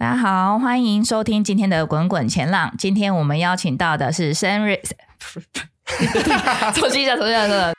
[0.00, 2.70] 大家好，欢迎收听今天的《滚滚前浪》。
[2.78, 4.80] 今天我们邀请到的是 Senry，
[6.74, 7.74] 重新一下，重新一下。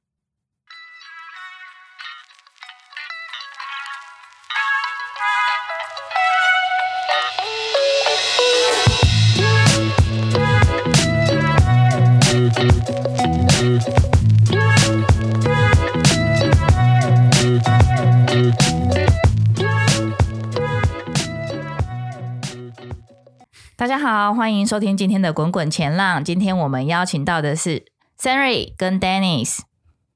[24.41, 26.19] 欢迎收听今天的《滚滚前浪》。
[26.23, 27.85] 今天我们邀请到的是
[28.19, 29.59] Senry 跟 Dennis。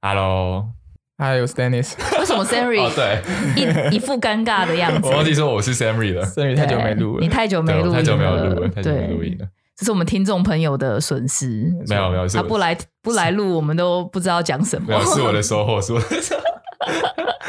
[0.02, 1.94] Hello，Hi，我是 Dennis。
[2.18, 2.42] 为什么？
[2.42, 3.22] 哦，对，
[3.56, 5.08] 一一副尴尬的样子。
[5.08, 6.26] 我忘记说我是 Senry 了。
[6.26, 9.48] Senry 太久没录了，你太久没录，太久没有录了，太久没录音了。
[9.78, 11.72] 这是我们听众朋友的损失。
[11.88, 14.88] 没有没有，他不来不来录，我们都不知道讲什么。
[14.88, 16.42] 没有，是我的收获，是我的收获。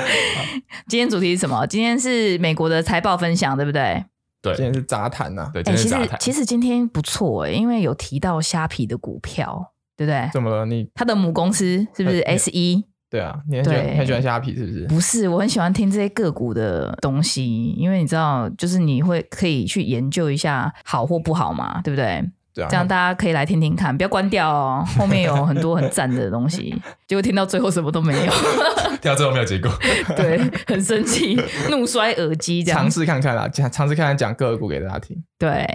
[0.89, 1.67] 今天主题是什么？
[1.67, 4.05] 今天是美国的财报分享，对不对？
[4.47, 5.51] 对，今天是杂谈呐。
[5.53, 6.09] 对，今天是杂谈。
[6.09, 10.29] 欸，其实其实今天不错哎，因为有提到虾皮的股票，对不对？
[10.33, 10.67] 怎么了？
[10.67, 14.87] 你他的母公司是不是 S 一对啊，你很喜欢很喜欢虾皮是不是？
[14.89, 22.23] 不是，我很喜欢听这些个股的东西，因为你知道，就是你会可以去研究一下好或不好嘛，对不对？
[22.69, 24.85] 这样大家可以来听听看，不要关掉哦。
[24.99, 26.75] 后面有很多很赞的东西，
[27.07, 28.33] 结果听到最后什么都没有，
[29.01, 29.71] 听到最后没有结果，
[30.17, 31.37] 对，很生气，
[31.71, 35.23] 怒摔耳机，这样尝试看看啦，尝试看看讲个股给大家听。
[35.39, 35.67] 对，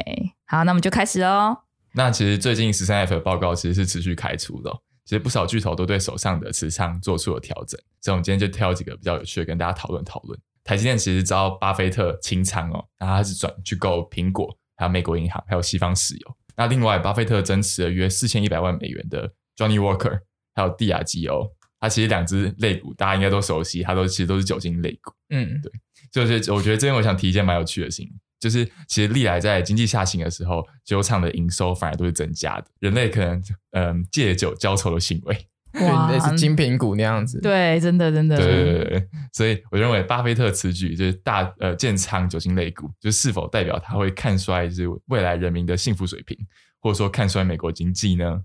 [0.47, 1.57] 好，那我们就开始哦。
[1.93, 4.71] 那其实最近十三 F 的报告其实是持续开出的，
[5.05, 10.39] 其实不少巨头都对手上的持仓做出了调整，所以我们今天就挑几个比较有趣的跟大家讨论讨论。
[10.63, 16.35] 台积电其实遭巴菲特清仓哦，然后他是转去购苹果，还有美国银行，还有西方石油。
[16.61, 20.19] 那另外，巴菲特增持了约四千一百万美元的 Johnny Walker，
[20.53, 25.11] 还有蒂亚吉欧，它其实两只类股大家应该都熟悉，它都其实都是酒精类股。
[25.29, 25.71] 嗯，对，
[26.11, 35.35] 就是我觉得这边我想提一件蛮有趣的事情，就是其实历来在经济下行的时候，酒厂的营收反而都是增加的，人类可能嗯借酒浇愁的行为。
[35.79, 46.37] 哇，类似精品股那样子，对，真的真的，对对对对，所以我认为巴菲特此举就是大呃建仓酒精类股，就是否代表他会看衰就是未来人民的幸福水平，
[46.81, 48.41] 或者说看衰美国经济呢？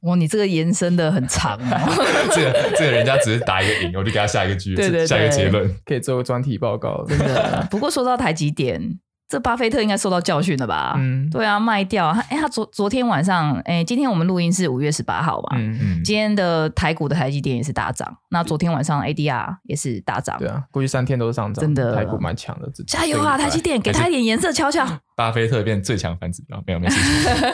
[0.00, 1.80] 哇，你这个延伸的很长啊，
[2.34, 7.66] 这个这个人家只是打一个引，我就给他下一个句，对对对，下一个结论，可以做个专题报告，真的。
[7.70, 8.98] 不过说到台积电。
[9.28, 10.94] 这巴菲特应该受到教训了吧？
[10.96, 12.20] 嗯，对啊，卖掉他。
[12.22, 15.56] 哎，他昨昨天晚上，哎，今天我们录音是五月十八号嘛？
[15.58, 16.04] 嗯嗯。
[16.04, 20.38] 今天的台股的台积电也是大涨，那昨天晚上 ADR 也是大涨。
[20.38, 22.70] 对啊，过去三天都是上涨，真的，台股蛮强的。
[22.86, 24.86] 加油啊，台积电，给他一点颜色瞧瞧。
[25.16, 26.96] 巴菲特变最强反指标，没有没事。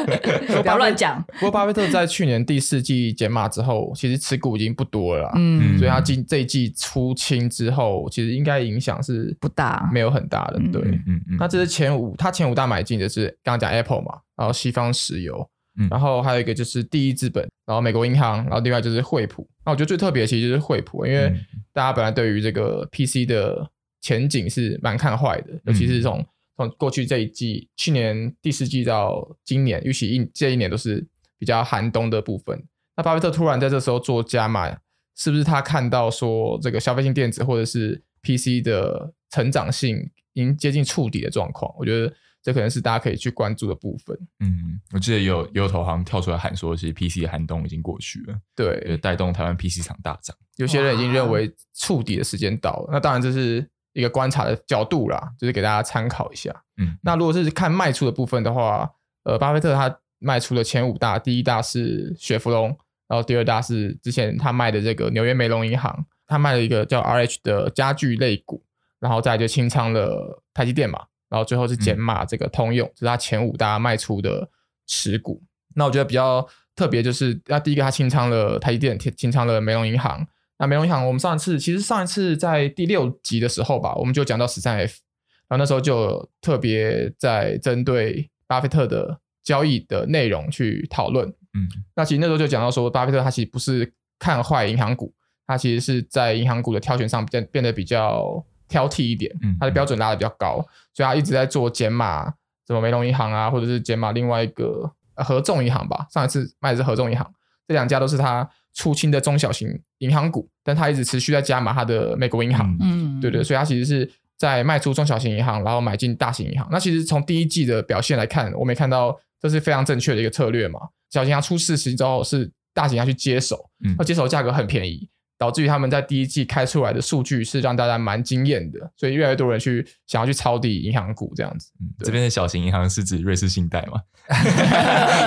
[0.63, 1.23] 不要乱讲。
[1.39, 5.31] 不过巴菲特在去年第四季减码之后，其实持股已经不多了。
[5.37, 10.59] 嗯，所以他今这一季出清之后，其实应该影响是不大，没有很大的。
[10.73, 11.37] 对，嗯嗯。
[11.39, 19.49] 那这是前五，他前五大买进的是刚刚讲 Apple 嘛，然后西方石油，嗯然后还有一个就是第一资本，然后美国银行，然后另外就是惠普。
[19.65, 21.33] 那我觉得最特别的其实就是惠普，因为
[21.73, 26.25] 大家本来对于这个 PC 的前景是蛮看坏的，尤其是从
[26.57, 31.07] 从过去这一季，去年第四季到今年，尤其一这一年都是
[31.39, 32.63] 比较寒冬的部分。
[32.97, 34.77] 那巴菲特突然在这时候做加码，
[35.17, 41.73] 是不是他看到说这个消费性电子或者是 PC 的成长性已经接近触底的状况？
[41.79, 42.13] 我觉得
[42.43, 44.17] 这可能是大家可以去关注的部分。
[44.41, 50.37] 嗯，我记得有有投行跳出来喊说，其实 PC 的寒冬已经过去了，对，带动台湾 PC 厂大涨。
[50.57, 53.69] 有些人已经认为触底的时间到了，那当然这是。
[53.95, 56.51] 一个观察的角度啦，就是给大家参考一下。
[56.79, 58.91] 嗯，那如果是看卖出的部分的话，
[59.25, 62.69] 呃，巴菲特他卖出的前五大，第一大是雪佛龙，
[63.07, 68.65] 然后第二大是之前他卖的这个纽约梅隆银行，他卖了一个叫 RH 的家具类股，
[69.03, 74.49] 然后再就清仓了台积电嘛，然后最后是减码这个通用，嗯、这是他前五大卖出的
[74.87, 75.43] 持股。
[75.75, 76.47] 那我觉得比较
[76.77, 80.25] 特别就是，那第一个他清仓了台积电，清仓了梅隆银行。
[80.59, 85.01] 那梅隆银行，我们上一次其实上一次在第六集的时候吧，我们就讲到十三 F，
[85.49, 91.29] 然后那时候就特别在针对巴菲特的交易的内容去讨论。
[91.55, 91.67] 嗯，
[91.97, 95.13] 那其实那时候就讲到说，巴菲特他其实不是看坏银行股，
[95.47, 99.31] 他其实是在银行股的挑选上变变得比较挑剔一点，
[99.61, 100.57] 他的标准拉的比较高，
[100.93, 102.25] 所以他一直在做减码，
[102.67, 107.33] 什么梅隆银行啊，或者是减码另外一个合众银行吧，上一次卖的是合众银行，
[107.69, 108.49] 这两家都是他。
[108.75, 116.67] 出清的中小型银行股，但他一直持续在加码他的美国银行，嗯，对对，所以他其实是在卖出中小型银行，然后买进大型银行。
[116.73, 120.81] 那其实从第一季的表现来看，我们也看到这是非常正确的一个策略嘛。
[121.11, 123.69] 小型银行出事情之后，是大型银行去接手，
[123.99, 125.07] 那接手价格很便宜，
[125.43, 131.73] 导致于他们在第一季开出来的数据是让大家蛮惊艳的，所以越来越多人去想要去抄底银行股这样子。
[131.81, 134.01] 嗯、这边的小型银行是指瑞士信贷吗？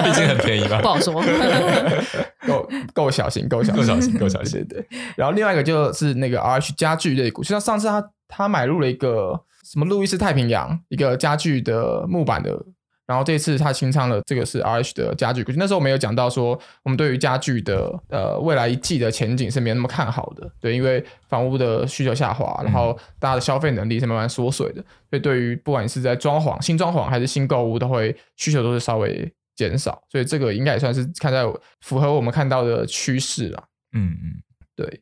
[0.05, 0.79] 毕竟很便宜吧？
[0.81, 1.21] 不好说。
[2.47, 4.65] 够够小型，够小型够小型，够小型。
[4.69, 4.99] 对，对对。
[5.17, 12.57] 然后另外一个就是那个 RH 家具类股，就像上次他他买入了一个什么路易斯太平洋一个家具的木板的。
[13.07, 15.43] 然后这次他清仓了，这个是 RH 的家具。
[15.43, 31.45] 可是那时候我们有讲到说，我们对于家具的呃未来一季的前景是没有那么看好的，对，因为房屋的需求下滑，然后大家的消费能力是慢慢缩水的，所以对于不管是在装潢、新装潢还是新购物，都会需求都是稍微减少，所以这个应该也算是看在
[31.81, 33.63] 符合我们看到的趋势了。
[33.93, 34.41] 嗯嗯，
[34.75, 35.01] 对。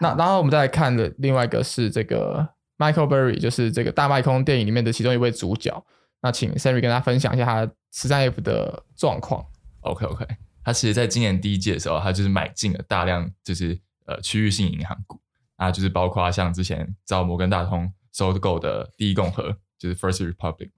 [0.00, 2.46] 那然后我们再来看的另外一个是这个
[2.76, 5.82] Michael Berry，就是这个大麦空电影里面的其中一位主角。
[6.20, 9.44] 那请 Sammy 跟大家分享一下他十三 F 的状况。
[9.80, 10.26] OK OK，
[10.64, 15.20] 他其实在今年第一季的时候，他就是买进了大量就是呃区域性银行股
[15.56, 20.70] 啊，就是包括像之前遭摩根大通收购的第一共和，就是 First Republic，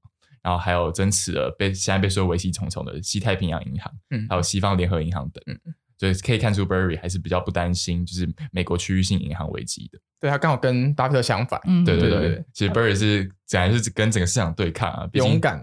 [0.43, 5.59] 然后还有增持了被现在被说危机重重的西太平洋银行，嗯，还有西方联合银行等，嗯。
[6.01, 9.99] 所以可以看出 b e r r y 还是比较不担心，就是美国区域性银行危机的。
[10.19, 11.61] 对，他刚好跟巴菲特相反。
[11.67, 15.63] 嗯，对对对，其实 b e r r y 是显然是跟整个市场对抗啊，勇敢。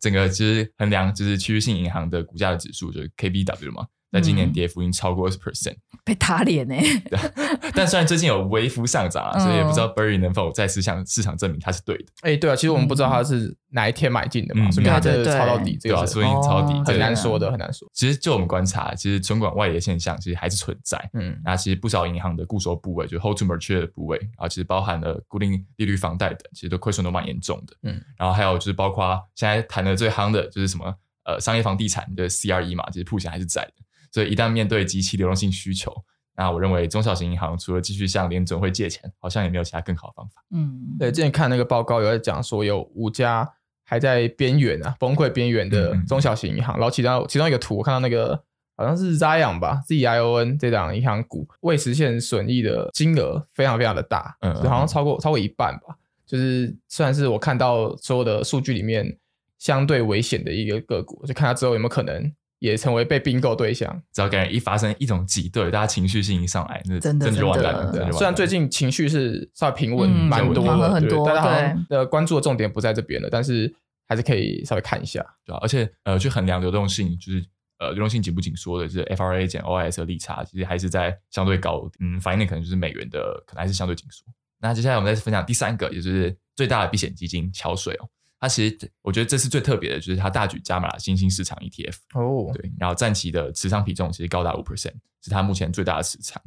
[0.00, 3.86] 整个其实衡量就是区域性银行的股价的指数，就是 KBW 嘛。
[4.12, 5.74] 在今年跌幅已经超过二十 percent，
[6.04, 6.74] 被打脸呢。
[7.10, 7.18] 对，
[7.74, 12.04] 但虽然最近有微幅上涨啊，所以也不知道 Burry 能否再次向市场证明他是对的。
[12.22, 17.86] 哎、欸，对啊，其实我们不知道他是哪一天买进的嘛，所以他这抄到底，这个所以抄底很难说的，很难说。
[17.92, 21.10] 其实就我们观察，其实存款外移现象其实还是存在。
[21.12, 27.76] 嗯，那其实不少银行的固收部位，就 hold to maturity 的部位，然后其实包含了固定利率房贷的，其实都亏损都蛮严重的。
[27.82, 30.94] 嗯，然后还有就是包括现在谈的最夯的就是什么
[31.24, 33.72] 呃商业房地产的 CRE 嘛，其实曝险还是在的。
[34.16, 35.94] 所以一旦面对极其流动性需求，
[36.36, 40.42] 那我认为中小型银行除了继续向联准会借钱，好像也没有其他更好的方法。
[40.52, 43.46] 嗯，对，之前看那个报告有在讲说，有五家
[43.84, 46.74] 还在边缘啊，崩溃边缘的中小型银行。
[46.74, 48.42] 嗯嗯，然后其中其中一个图，我看到那个
[48.74, 55.94] 好像是 Zion 吧，Z I O N 这档银行股未实现损益的金额非常非常的大，嗯，嗯，好像超过超过一半吧。
[56.24, 59.18] 就是算是我看到所有的数据里面
[59.58, 62.32] 相对危险的一个个股，就看它之后有没有可能。
[62.58, 68.12] 也成为被并购对象，只要感觉一发生一种挤兑，大家情绪性一上来，那真的就完蛋了。
[68.12, 73.72] 虽然最近情绪是稍微平稳，蛮多的，很多，大家好像的关注的重点不在这边了，但是
[74.08, 75.58] 还是可以稍微看一下，对吧？
[75.62, 77.44] 而且呃，去衡量流动性，就是
[77.78, 84.24] 呃，流动性紧不紧缩的，就是 FRA 减 OIS 的利差，其实还是在相对高，嗯，反映的可能就是美元的可能还是相对紧缩。
[84.58, 88.08] 那接下来我们再分享第三个，也就是最大的避险基金桥水哦。
[88.38, 94.92] 它其实，我觉得这次最特别的就是它大举加码了新兴市场 ETF 哦，对，然后占其的持仓比重其实高达五 percent，
[95.22, 96.40] 是它目前最大的持仓。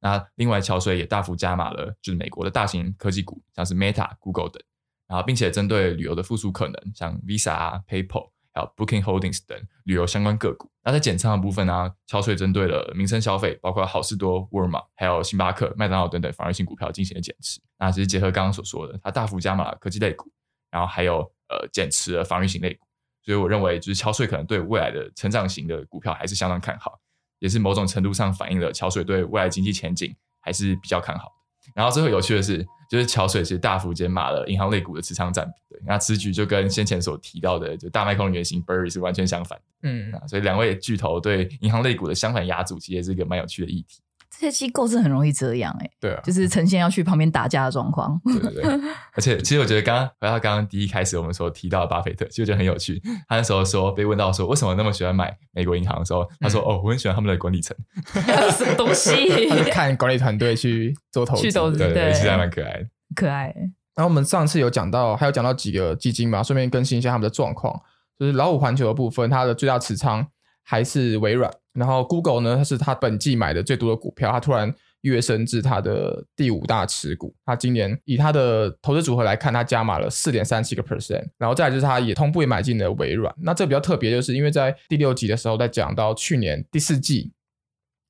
[0.00, 4.62] 那另外桥水也大幅加码了，就是美国的大型科技股，像是 Meta、Google 等，
[5.06, 10.68] 然后并且针对旅游的复苏可能，像 Visa 啊、PayPal 还有 Booking Holdings 等旅游相关个股。
[10.82, 17.60] 那在减仓的部分呢、啊，桥水针对了民生消费，包括好事多、沃尔玛、还有星巴克、麦当劳等等防御性股票进行了减持。
[17.78, 20.28] 那其实结合刚刚所说的，它大幅加码了科技类股，
[20.70, 21.32] 然后还有。
[21.48, 22.86] 呃，减持了防御型类股，
[23.24, 26.98] 所以我认为就是桥水可能对未来的成长型的股票还是相当看好，
[27.38, 31.72] 也是某种程度上反映了桥水对未来经济前景还是比较看好的。
[31.74, 44.00] 然后最后有趣的是，就是桥水其实大幅减码了银行类股的持仓占比，对，那此举就跟先前所提到的就大麦空原型 Burry 是完全相反的，嗯，所以两位巨头对银行类股的相反押注，其实也是一个蛮有趣的议题。
[44.38, 48.20] 这些机构是很容易这样哎、欸，对啊，就是呈现要去旁边打架的状况。
[48.24, 48.64] 对对对，
[49.14, 53.00] 而且其实我觉得刚刚回到刚刚第一开始我们所提到的巴菲特，其实我觉得很有趣。
[53.28, 57.74] 他那时候说被问到说为什么那么喜欢买美国银行的时候，他说：“嗯、哦，我很喜欢他们的管理层。
[58.52, 59.48] ”什么东西？
[59.48, 63.54] 他就看管理团队去做投资，去投资，对对，其实还蛮可爱的，可爱。
[63.94, 67.80] 然后我们上次有讲到，还有讲到几个基金嘛，顺便更新一下他们的状况。
[68.18, 70.26] 就是老虎环球的部分，它的最大持仓
[70.62, 71.50] 还是微软。
[71.76, 74.74] 然后 Google 呢，它是它本季买的最多的股票，它突然。
[75.02, 83.32] 跃升至它的第五大持股，它今年以它的投资组合来看，它加码了四点三七个 percent，然后再来就是它也同步也买进了微软。
[83.40, 87.30] 那这比较特别，就是因为在第六集的时候，在讲到去年第四季，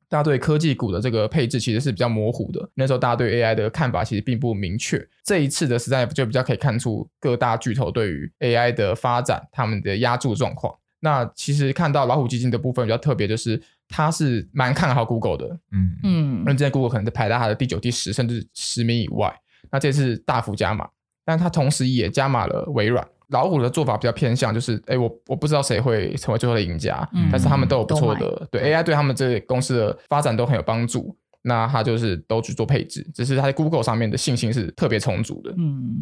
[0.09, 5.07] 大家对科技股的这个配置其实是比较模糊的，那时候大家对 AI 的看法其实并不明确。
[5.23, 10.75] 这一次的实战就比较可以看出各大巨头对于 AI 的发展，他们的压注状况。
[11.01, 19.33] 那其实看到老虎基金的部分比较特别，就是他是蛮看好 Google 的，嗯嗯，那之前 Google 可能是排在它的第九、第十甚至十名以外，
[19.71, 20.89] 那这次大幅加码，
[21.25, 23.07] 但它同时也加码了微软。
[23.29, 31.17] 老虎的做法比较偏向，就是哎，我我不知道谁会成为最后的赢家，嗯、但是他们都有不错的，对 AI 对他们这公司的发展都很有帮助。
[31.43, 35.53] 那他就是都去做配置，只是他在 Google 上面的信心是特别充足的。
[35.57, 35.95] 嗯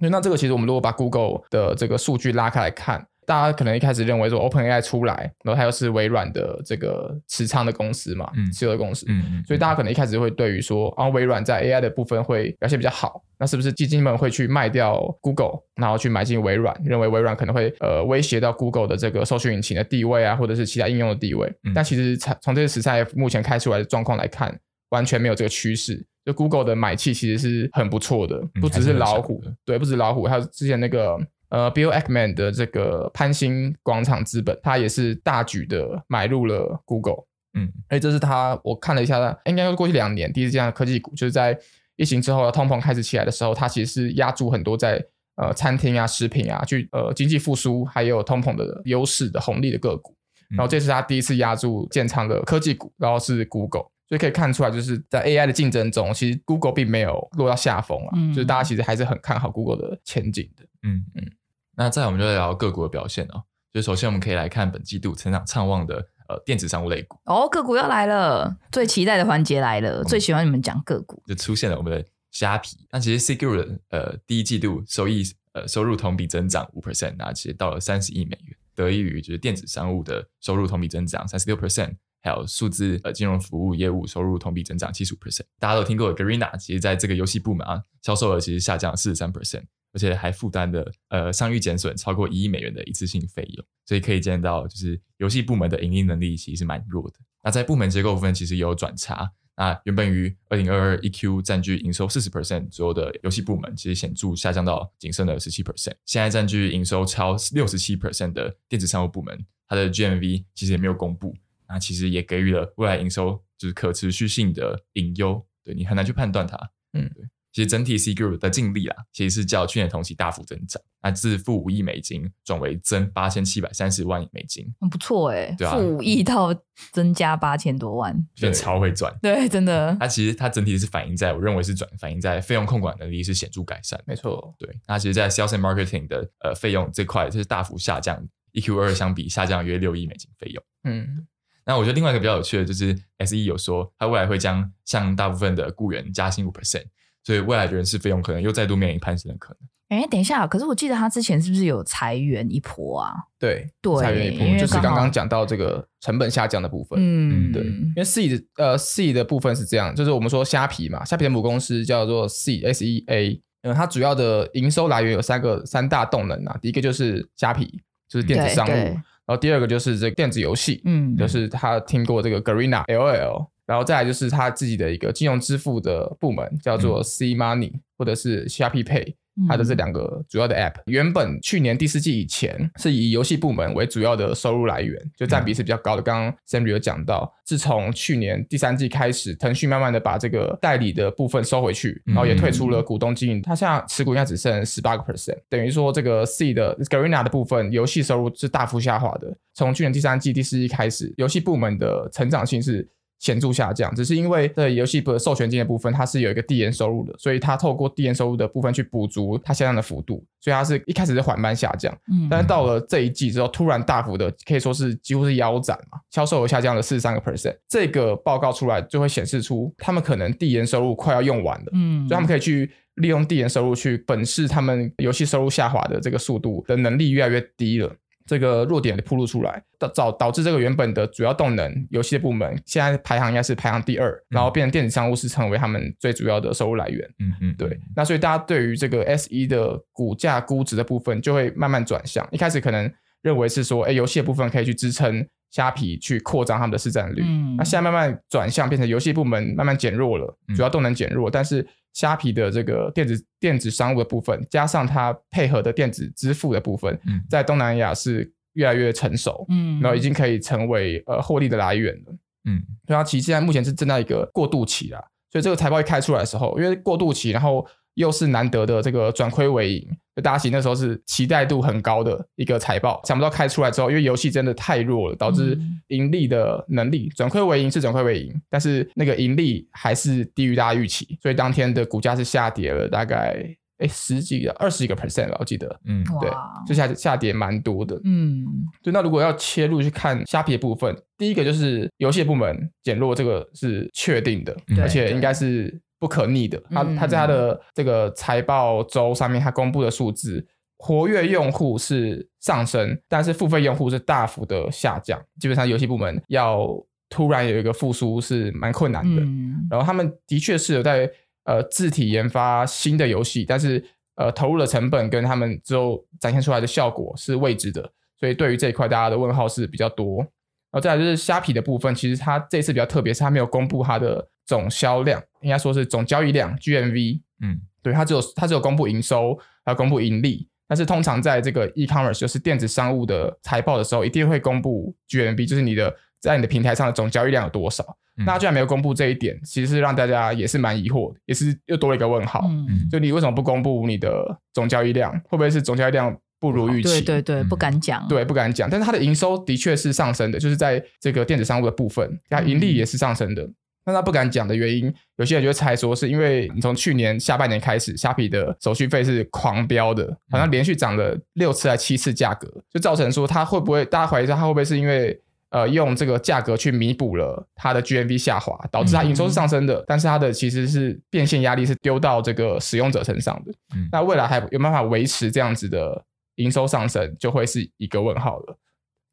[0.00, 3.04] 嗯，那这个其实我们如果把 Google 的这个数据拉开来看。
[3.24, 21.46] 大家可能一开始认为说 OpenAI 出来，然后它又是微软的这个持仓的公司嘛，嗯，持有的公司，嗯嗯，所以大家可能一开始会对于说，啊，微软在 AI 的部分会表现比较好，那是不是基金们会去卖掉 Google，然后去买进微软，认为微软可能会呃威胁到 Google 的这个搜寻引擎的地位啊，或者是其他应用的地位？
[21.62, 24.58] 嗯、但其实从从这个十三 F 目前开出来的状况来看，
[24.90, 26.04] 完全没有这个趋势。
[26.24, 31.16] 就 Google 的买气其实是很不错的，不只是老虎，嗯、对，不止老虎，还有之前那个。
[31.52, 41.58] 呃，Bill Ackman 的这个潘兴广场资本，他也是大举的买入了 Google，嗯，哎，这是他，我看了一下，应该是过去两年第一次这样的科技股，就是在
[41.96, 45.04] 疫情之后，通膨开始起来的时候，它其实是压住很多在
[45.36, 50.16] 呃餐厅啊、食品啊，去呃经济复苏还有通膨的优势的红利的个股，
[50.56, 61.04] 然后这是他第一次压住建仓的科技股，然后是 Google，所以可以看出来，就是在 AI 的竞争中，其实 Google 并没有落到下风啊，嗯、就是大家其实还是很看好 Google 的前景的，嗯。
[61.14, 61.30] 嗯。
[61.76, 63.42] 那再来我们就来聊个股的表现哦。
[63.72, 65.96] 就首先我们可以来看本季度成长畅旺的
[66.28, 72.76] 呃电子商务类股哦，个股要来了，最期待的环节来了，最喜欢你们讲个股，就出现了我们的虾皮。
[72.90, 75.24] 那其实 Citigroup 呃第一季度收益
[75.54, 85.42] 呃收入同比增长五 percent，那其实到了三十亿美元，得益于就是电子商务的收入同比增长三十六 percent，还有数字呃金融服务业务收入同比增长七十五 percent。
[85.58, 89.64] 大家都听过 Garena，其实在这个游戏部门啊，销售额其实下降了四十三 percent。
[89.94, 97.16] 而且还负担的呃商誉减损超过一亿美元的一次性费用，所以可以见到就是游戏部门的盈利能力其实是蛮弱的。
[97.42, 105.92] 那在部门结构部分其实也有转差，那原本于二零二二一 Q 占据营收四十 percent 左右的游戏部门，其实显著下降到仅剩的十七 percent。
[106.06, 111.36] 现在占据营收超六十七 percent 的电子商务部门，它的 GMV 其实也没有公布，
[111.72, 116.56] 那其实也给予了未来营收就是可持续性的隐忧，对你很难去判断它，
[116.92, 117.24] 嗯，对。
[117.54, 126.54] 其实整体 Citigroup 的净利啊，其实是较去年同期大幅增长，那自负五亿美金转为增八千七百三十万美金，很不错哎，负五亿到
[126.92, 129.94] 增加八千多万，变超会赚，对，真的。
[130.00, 134.74] 它其实它整体是反映在，我认为是转反映在费用控管能力是显著改善，没错，对。
[134.86, 141.26] 那其实，在 Sales and Marketing 的呃费用这块就是大幅下降，一 Q 二相比下降约六亿美金费用，嗯。
[141.64, 146.84] 那我觉得另外一个比较有趣的就是 SE 有说，它未来会将向大部分的雇员加薪五 percent。
[147.24, 149.58] 所以未来的人事费用可能又再度面临攀升的可能。
[150.00, 153.14] 哎，等一下，可是我记得他之前是不是有裁员一波啊？
[153.38, 156.98] 对，对，裁员一波就是刚刚讲到这个成本下降的部分。
[156.98, 173.46] 嗯，对，因为 C 的呃 C 的部分是这样，就是我们说虾皮嘛，虾皮的母公司叫做 C S E A，嗯，它主要的营收来源有三个三大动能啊，第一个就是虾皮，就是电子商务，然后第二个就是这个电子游戏，嗯，就是他听过这个 Garena L L。
[173.64, 179.14] 然后再来就是他自己的一个金融支付的部门，叫做 C Money、嗯、或者是 Shopee Pay，
[179.48, 186.02] 它的这两个主要的 App，、嗯、原本去年第四季以前是以游戏部门为主要的收入来源，就占比是比较高的。
[186.02, 199.34] 嗯、刚刚 Sam 有讲到，自从去年第三季开始，腾讯慢慢的把这个代理的部分收回去，然后也退出了股东经营，它现在持股应该只剩十八个 percent，等于说这个 C 的 Garena 的部分游戏收入是大幅下滑的。
[199.54, 202.88] 从去年第三季第四季开始，游戏部门的成长性是。
[203.22, 227.94] 显著下降，只是因为在游戏的授权金的部分，它是有一个递延收入的，所以它透过递延收入的部分去补足它下降的幅度，所以它是一开始是缓慢下降，嗯，但是到了这一季之后，突然大幅的可以说是几乎是腰斩嘛，销售额下降了四十三个 percent，这个报告出来就会显示出他们可能递延收入快要用完了，嗯，所以他们可以去利用递延收入去本市他们游戏收入下滑的这个速度的能力越来越低了。
[228.26, 237.08] 这个弱点的暴露出来，导导导致这个原本的主要动能游戏的部门，现在排行应该是排行第二，嗯、然后变成电子商务是成为他们最主要的收入来源。
[237.18, 237.78] 嗯嗯，对。
[237.94, 242.26] 那所以大家对于这个 SE 的股价估值的部分，就会慢慢转向。
[242.30, 242.90] 一开始可能
[243.22, 247.22] 认为是说，哎，游戏的部分可以去支撑虾皮去扩张他们的市占率。
[247.24, 251.64] 嗯，那现在慢慢转向，变成游戏部门慢慢减弱了，主要动能减弱，嗯、但是。
[251.94, 262.16] 虾皮的这个电子电子商务的部分，加上它配合的电子支付的部分，嗯、在东南亚是越来越成熟，嗯，然后已经可以成为呃获利的来源了，
[262.46, 264.98] 嗯，所以它其实现在目前是正在一个过渡期啦，
[265.30, 267.66] 所以这个财报一开出来的时候，因为过渡期，然后。
[267.94, 275.58] 又是难得的这个转亏为盈，就大家其实那时候是期待度很高的一个财报，想不到开出来之后，因为游戏真的太弱了，导致
[275.88, 283.44] 盈利的能力转亏为盈是转亏为盈，但是那个盈利还是低于大家预期，所以当天的股价是下跌了大概
[283.78, 286.30] 哎十几个二十几个 percent 吧，我记得，嗯，对，
[286.66, 288.46] 就下下跌蛮多的，嗯，
[288.82, 288.92] 对。
[288.92, 296.60] 那如果要切入去看虾皮的部分，第一个就是游戏部门减弱，这个是确定的，而且应该是不可逆的。
[296.68, 300.44] 他他在他的这个财报周上面，他公布的数字。
[300.76, 305.16] 活跃用户是上升，但是付费用户是大幅的下降。
[305.38, 306.68] 基本上游戏部门要
[307.08, 309.22] 突然有一个复苏是蛮困难的。
[309.22, 311.08] 嗯、然后他们的确是有在
[311.44, 313.80] 呃自体研发新的游戏，但是
[314.16, 317.88] 呃投入的成本跟他们之后展现出来的效果是未知的。
[318.18, 320.18] 所以对于这一块，大家的问号是比较多。
[320.18, 327.20] 然后再来就是虾皮的部分，其实它这次比较特别，是它没有公布它的总销量，应该说是总交易量 GMV。
[327.40, 330.48] 嗯，对，它只有它只有公布营收，还有公布盈利。
[330.68, 337.84] 但是通常在这个 e-commerce 就是电子商务的财报的时候，一定会公布 GMV，就是你的在你的平台上的总交易量有多少。
[338.16, 342.46] 嗯、那居然没有公布这一点，其实是让大家也是蛮疑惑的，也是又多了一个问号。
[342.48, 345.12] 嗯、就你为什么不公布你的总交易量？
[345.24, 347.02] 会不会是总交易量不如预期？
[347.02, 348.06] 对对对，不敢讲。
[348.08, 348.70] 对，不敢讲。
[348.70, 353.42] 但是它的营收的确是上升的，就是在这个电子商务的部分，它盈利也是上升的。
[353.42, 365.20] 嗯那他不敢讲的原因，有些人就会猜说，是因为你从去年下半年开始，虾皮的手续费是狂飙的，好像连续涨了六次还七次价格，就造成说他会不会，大家怀疑说他会不会是因为
[365.50, 373.52] 呃用这个价格去弥补了他的 GMV 下滑，导致他营收是上升的，但是他的其实是变现压力是丢到这个使用者身上的。
[373.90, 376.04] 那未来还有办法维持这样子的
[376.36, 378.56] 营收上升，就会是一个问号了。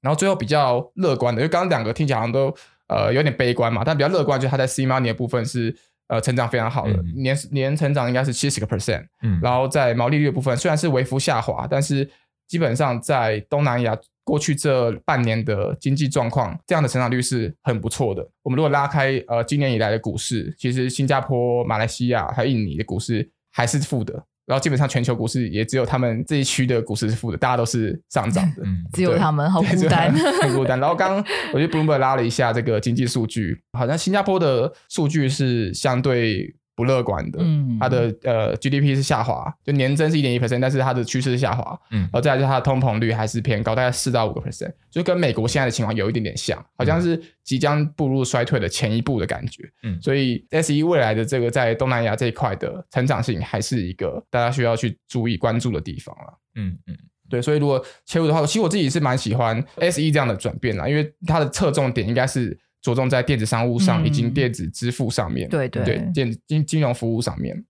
[0.02, 2.56] 然后最后比较乐观的，因为刚刚两个听起来好像都。
[2.90, 5.74] 呃，有点悲观嘛，但比较乐观，就是它在 C Money 的部分是
[6.08, 12.10] 呃成长非常好的，嗯、年年成长应该是七十个 percent，嗯，然后在毛利率的部分虽然是微幅下滑，但是
[12.48, 18.28] 基本上在东南亚过去这半年的经济状况，这样的成长率是很不错的。
[18.44, 24.24] 我们如果拉开呃今年以来的股市，其实新加坡、马来西亚还有印尼的股市还是负的。
[24.50, 30.80] 然后基本上全球股市也只有他们这一区的股市是负的，大家都是上涨的，嗯，只有他们好孤单，很孤单。
[30.80, 36.54] 然后刚刚我觉得 Bloomberg 拉了一下这个经济数据，好像新加坡的数据是相对。
[36.80, 56.96] 不乐观的，嗯，它的呃 GDP 是下滑，就年增是一点一 percent，但是它的趋势是下滑，嗯，然后再来就是它的通膨率还是偏高，大概四到五个 percent，就跟美国现在的情况有一点点像，好像是即将步入衰退的前一步的感觉，嗯，所以 SE 未来的这个在东南亚这一块的成长性还是一个大家需要去注意关注的地方了，嗯嗯，
[57.30, 62.58] 对，所以如果切入的话，其实我自己是蛮喜欢 SE 这样的转变啦，因为它的侧重点应该是。
[62.82, 67.66] 着重在电子商务上以及电子支付上面，对对对，电金金融服务上面。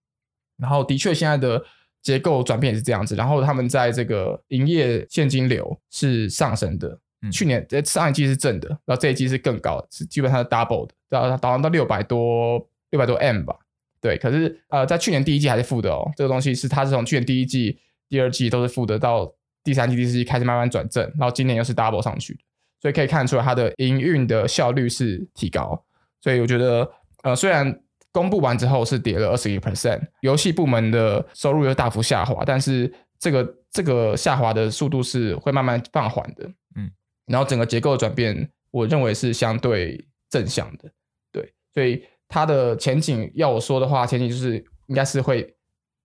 [0.58, 1.64] 然后的确，现在的
[2.02, 3.16] 结构转变也是这样子。
[3.16, 7.00] 然后他们在这个营业现金流是上升的，
[7.32, 13.56] 去年在上一季是正的，然后这一季是更高，是基本上是 double 的，然后它达到六百多六百多 M 吧。
[14.02, 16.10] 对，可是呃，在去年第一季还是负的哦。
[16.16, 22.40] 这个东西是它是从去年第一季、第二季都是负的，到第三季、第四季开始慢慢转正，然后今年又是 double 上去。
[22.82, 25.84] 所以可以看出来，它的营运的效率是提高。
[26.22, 26.90] 所以我觉得，
[27.24, 36.46] 呃，虽然公布完之后是跌了二十一 percent，游戏部门的收入又大幅下滑，但是这个这个下滑的速度是会慢慢放缓的。
[36.76, 36.90] 嗯，
[37.26, 40.90] 然后整个结构转变，我认为是相对正向的。
[41.32, 44.56] 对，所以它的前景要我说的话，前景就是
[44.88, 45.56] 应该是会，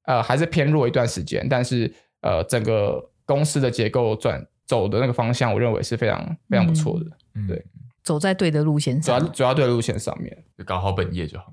[0.04, 4.44] 呃，还是偏弱一段时间，但是呃，整个公司的结构转。
[4.66, 7.06] 走的那个方向，我认为是非常非常不错的。
[7.34, 7.64] 嗯、对，
[8.02, 11.52] 走在对的路线上，主要主要对的路线上面，就搞好本业就好。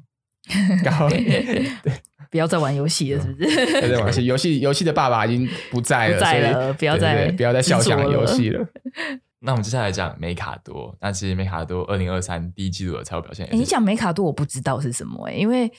[0.84, 1.42] 搞好本业，
[1.84, 1.94] 对，
[2.30, 3.66] 不要再玩游戏了，是不是？
[3.80, 8.66] 不要再玩游戏，游戏游戏的爸爸已经不在了，不在了，不要再对对对不要再笑想游戏了。
[9.44, 15.72] 那我们接下来讲美卡多，那其实美卡多二零二三第一季度的财务表现，你讲美卡多，我不知道是什么哎、欸，因为。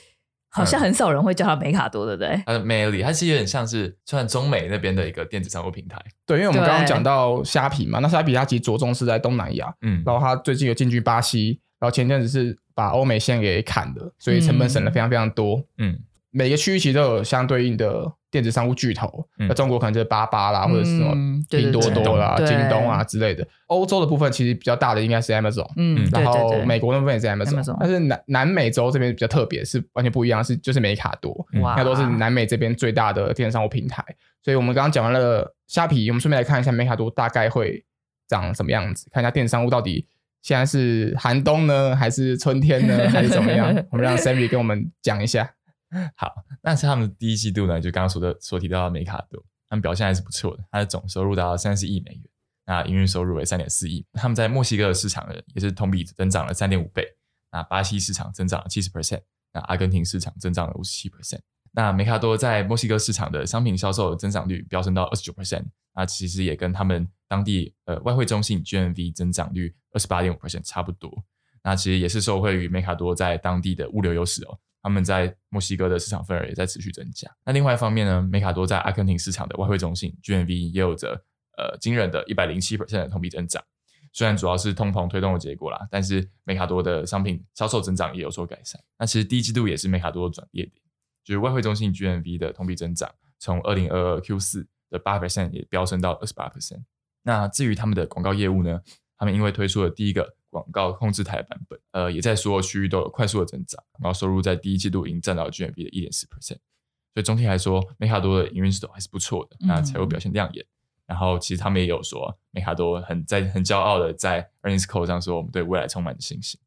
[0.52, 2.42] 好像很少人会叫它美卡多，对不对？
[2.46, 5.98] 它的 Meli，它其实有点像是算中美那边的一个电子商务平台。
[6.26, 15.98] 对，因为我们刚刚讲到虾皮嘛，那虾皮它其实着重是在东南亚，嗯，然后它最近有进军巴西，然后前阵子是把欧美线给砍了，所以成本省了非常非常多，嗯。
[16.32, 21.14] 每个区域其实都有相对应的电子商务巨头，那、嗯、中国可能就是巴巴啦，或者是什么
[21.50, 23.46] 拼多多啦、京东啊之类的。
[23.66, 34.02] 欧洲的部分其实比较大的应该是 Amazon，嗯，然后美国那部分也是 Amazon，嗯、但是南南美洲这边比较特别，是完全不一样，是就是美卡多，那、嗯、都是南美这边最大的电子商务平台。
[34.42, 37.84] 所以我们刚刚讲完了虾皮，我们顺便来看一下美卡多大概会
[38.26, 40.06] 长什么样子，看一下电子商务到底
[40.40, 43.68] 现在是寒冬呢，还是春天呢，还是怎么样？
[43.92, 45.52] 我们让 Sammy 跟我们讲一下。
[46.16, 52.24] 好，那是他们第一季度呢，就刚刚说的所提到的美卡多，他们表现还是不错的，它的总收入达到三十亿美元，
[52.66, 54.04] 那营运收入为三点四亿。
[54.14, 57.06] 他们在墨西哥的市场呢，也是同比增长了三点五倍，
[57.50, 59.20] 那巴西市场增长了七十 percent，
[59.52, 61.40] 那阿根廷市场增长了五十七 percent。
[61.74, 71.24] 那梅卡多在墨西哥市场的商品销售增长率飙升到二十九 percent，那其实也跟他们当地呃外汇中心 GMV 增长率二十八点五 percent 差不多。
[71.62, 77.30] 那其实也是受惠于梅卡多在当地的物流优势哦，他们在墨西哥的市场份额也在持续增加。
[77.44, 81.24] 那另外一方面呢，美卡多在阿根廷市场的外汇中心 GMV 也有着
[81.56, 83.62] 呃惊人的一百零七 percent 的同比增长。
[84.12, 88.78] 虽然主要是通膨推动的结果啦，但是美卡多的商品销售增长也有所改善。
[88.98, 90.82] 那其实第一季度也是美卡多的转捩点，
[91.24, 96.82] 就是外汇中心 GMV 的同比增长从二零二二 Q 四的八 percent 也飙升到二十八 percent。
[97.22, 98.82] 那至于他们的广告业务呢，
[99.16, 106.58] 他们因为推出了第一个广告控制台的版本，呃，也在所有区域都有快速的增长，然后收入在第一季度已经占到 GMV 的一点四 percent。
[107.14, 110.62] 所以总体来说，美卡多的营运势头还是不错的，那财务表现亮眼。
[110.62, 110.68] 嗯
[111.04, 116.58] 然后其实他们也有说，美卡多很在很骄傲的在 earnings call 上说，我们对未来充满信心。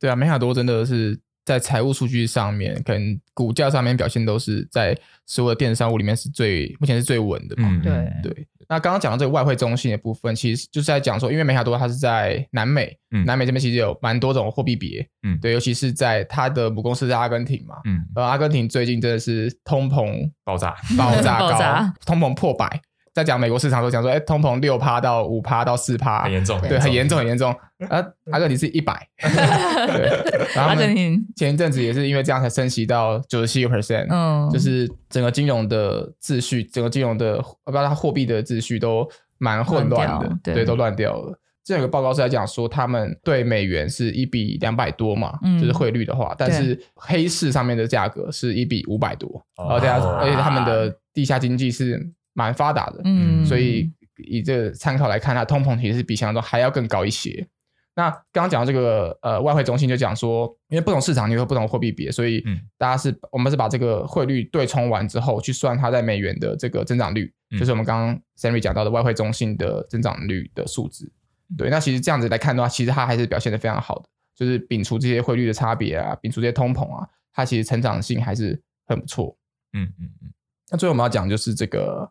[0.00, 7.68] 对啊，美卡多真的是在财务数据上面，跟股价上面表现都是在所有的电子商务里面是最目前是最稳的嘛。
[7.68, 7.92] 嗯、对
[8.22, 8.46] 对。
[8.72, 22.80] 那刚刚讲到这个外汇中心的部分，其实就是在讲说，因为梅卡多它是在南美，嗯、南美这边其实有蛮多种货币别，嗯，对，尤其是在它的母公司在阿根廷嘛，嗯，而阿根廷最近真的是通膨爆炸，爆炸 高，通膨破百。
[23.14, 27.54] 在讲美国市场都讲说，哎、欸，通膨六趴到五趴到四趴，很严重，对，很严重，很严重。
[27.90, 41.38] 啊，阿根廷是一百， 对，阿根廷前一阵子也是因为这样才升息到九十七个 percent，嗯，就是整个金融的秩序，整个金融的，我不知道它货币的秩序都蛮混乱的，对，对，都乱掉了。
[41.64, 52.00] 这有个报告是在讲说，他们对美元是一比两百多嘛，嗯、就是汇率的话，但是黑市上面的价格是一比五百多，然后大家，而且他们的地下经济是。
[52.34, 57.46] 蛮发达的，嗯，所以以这个参考来看，它通膨其实是比想象中还要更高一些。
[57.94, 62.42] 那刚刚讲到这个呃外汇中心就讲说，因为不同市场你有不同货币别，所以
[62.78, 71.12] 大家是我们是把这个汇率对冲完之后去算它在美元的这个增长率，就是我们刚刚 Sammy 讲到的外汇中心的增长率的数字。
[71.58, 79.36] 对，那其实这样子来看的话，其实它还是表现的非常好的，就是摒除这些汇率的差别啊，摒除这些通膨啊，它其实成长性还是很不错。
[79.74, 80.32] 嗯嗯嗯。
[80.70, 82.10] 那最后我们要讲就是这个。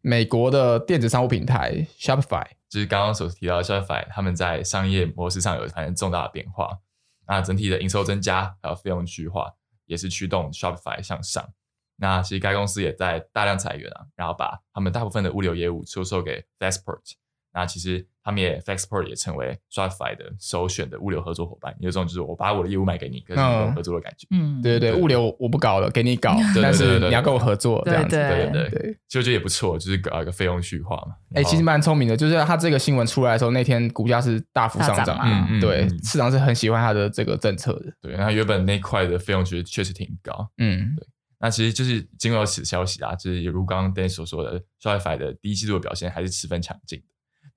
[0.00, 6.78] 美国的电子商务平台 Shopify，就是刚刚所提到的 Shopify，他们在商业模式上有发生重大的变化。
[7.26, 9.52] 那整体的营收增加，还有费用去化，
[9.86, 11.46] 也是驱动 Shopify 向上。
[11.96, 17.14] 那其实该公司也在大量裁员啊，然后把他们大部分的物流业务出售给 Flexport。
[17.52, 24.26] 那其实他们也 Flexport 也成为 Shopify 的首选的物流合作伙伴，有种就是我把我的业务卖给你，跟你有合作的感觉。
[24.30, 28.16] 嗯，对对对，物流我不搞了，给你搞，但是你要跟我合作这样子。
[28.16, 31.14] 对对对，就觉得也不错，就是搞一个费用去化嘛。
[31.34, 35.18] 哎，其实蛮聪明的，就是他这个新闻出来的时候，那天股价是大幅上涨。
[35.22, 37.92] 嗯嗯，对，市场是很喜欢他的这个政策的。
[38.02, 40.50] 对，那原本那块的费用其实确实挺高。
[40.58, 41.06] 嗯，对。
[41.40, 47.00] 那其实就是经过此消息啊，就是如刚刚 Dan 所说的，Shopify 的第一季度的表现还是十分强劲。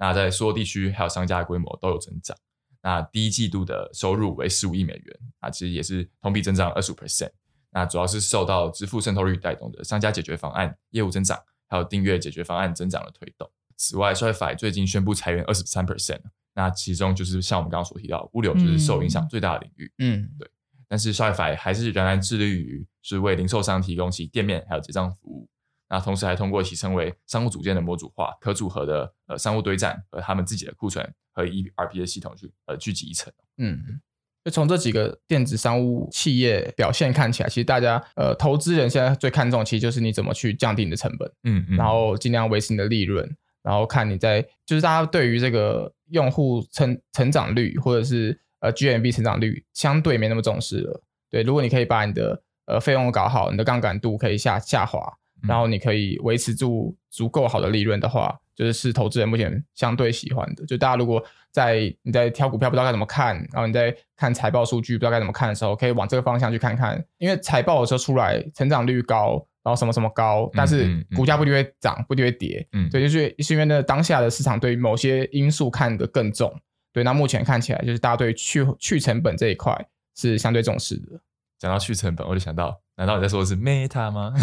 [0.01, 2.35] 那在所有地区还有商家的规模都有增长。
[2.81, 7.29] 那第一季度的收入为十五亿美元，啊，其实也是同比增长二十五 percent。
[7.69, 13.47] 那主要是受到支付渗透率带动的商家解决方案业务增长，还有订阅解决方案增长的推动。
[13.77, 16.21] 此外，Shopify 最近宣布裁员二十三 percent。
[16.55, 19.93] 那其中就是像我们刚刚所提到，物流就是受影响最大的领域。
[19.99, 20.49] 嗯，对。
[20.87, 25.47] 但是 Shopify 还是仍然致力于是为零售商提供其店面还有结账服务。
[25.91, 33.31] 那同时还通过其称为商务组件的模组化、可组合的呃商务堆栈和他们自己的库存和 ERP 的系统去呃聚集一层。
[33.57, 33.99] 嗯，
[34.45, 43.29] 就从这几个电子商务企业表现看起来，其实大家呃投资人现在最看重其实就是你怎么去降低你的成本，嗯，嗯，然后尽量维持你的利润，
[43.61, 51.03] 然后看你在就是大家对于这个用户成成长率或者是呃 GMB 成长率相对没那么重视了。
[51.29, 55.17] 对，如果你可以把你的呃费用搞好，你的杠杆度可以下下滑。
[55.47, 60.65] 然后你可以维持住足够好的利润的话，就是是投资人目前相对喜欢的。
[60.65, 67.03] 就大家如果在你在挑股票不知道该怎么看，然后你在看财报数据不知道该怎么看的时候，可以往这个方向去看看。
[67.17, 72.65] 因为财报的时候出来成长率高，然后什么什么高，但是股价不一定会涨，不一定会跌。
[72.71, 76.53] 嗯，对，就是是因为那当下的市场对于某些因素看得更重。
[76.93, 79.73] 对，那目前看起来就是大家对去去成本这一块
[80.15, 81.19] 是相对重视的。
[81.61, 82.75] 讲到去成本，我就想到。
[82.95, 84.33] 难道你在说的是 Meta 吗？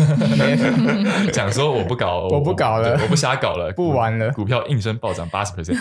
[1.34, 4.30] 讲说我不搞， 我不搞了，我不瞎搞了， 不玩了。
[4.30, 5.76] 股票应声暴涨八十 percent。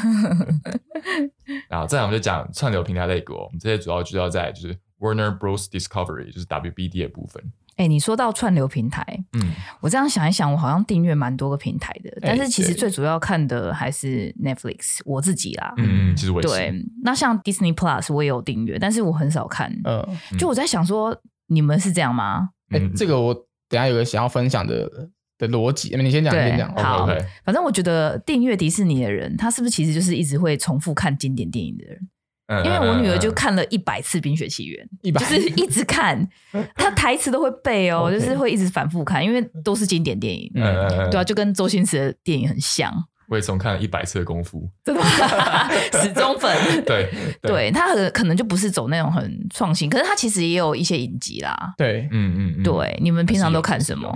[1.69, 7.43] 然后再来我们就讲串流平台类股，我们这些主要聚焦在就是 Warner Bros Discovery，就是 WBD 的部分。
[7.77, 15.73] 哎、欸，你说到串流平台，嗯，我这样想一想，我好像订阅蛮多个平台的，欸、但是其实最主要看的还是 Netflix，我自己啦。
[15.77, 16.41] 嗯，其实我。
[16.41, 19.71] 对，那像 Disney Plus 我也有订阅，但是我很少看。
[19.83, 20.03] 嗯，
[20.39, 21.15] 就我在想说，
[21.47, 22.49] 你们是这样吗？
[22.71, 23.33] 哎，这个我
[23.69, 24.89] 等下有个想要分享的
[25.37, 26.73] 的逻辑，你先讲，先讲。
[26.75, 27.25] 好，okay, okay.
[27.45, 31.99] 反正我觉得订阅迪士尼的人，他是不是其实就是一直会重复看经典电影的人？
[32.47, 36.27] 嗯、因为我女儿就看了一百次《冰雪奇缘》，一百就是一直看，
[36.75, 40.51] 她台词都会背哦，就是会一直反复看，因为都是经典电影。
[40.55, 42.91] 嗯嗯嗯，对啊，就跟周星驰的电影很像。
[43.29, 45.69] 我也从看了一百次的功夫， 真的吗？
[45.91, 46.49] 死忠粉。
[46.85, 47.09] 对
[47.41, 51.73] 对，他很可能就不是走那种很创新，可是他其实也有一些影集啦。
[51.77, 54.09] 对，嗯嗯，对，你们平常都看什么？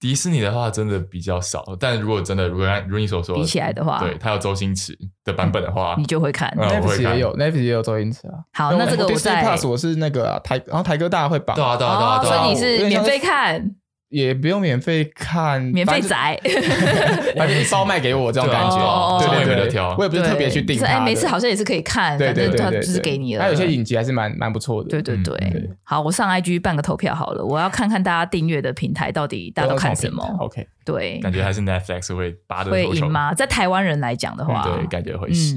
[0.00, 6.50] 迪士尼的话真的比较少，但如果真的如果按如你所说比起来的话，对，他有周星驰的版本的话，你就会看。
[6.56, 8.40] Netflix 也有，Netflix 也有周星驰啊。
[8.54, 13.76] 好，那这个我在 Plus 我是那个台，然后台哥大会绑，对啊对啊对啊，所以你是免费看。
[14.10, 16.38] 也不用免费看，免费宅，
[17.38, 23.42] 把包卖给我这种感觉，对对对，我也不是特别去订，哎，每次好像也是可以看，对对对，就是给你了。
[23.44, 25.70] 它有些影集还是蛮蛮不错的，对对对。
[25.84, 30.24] 好，我上 IG 办个投票好了，我要看看大家订阅的平台到底大家都看什么。
[30.40, 33.32] OK，对，感觉还是 Netflix 会拔得会赢吗？
[33.32, 35.56] 在台湾人来讲的话，对，感觉会是。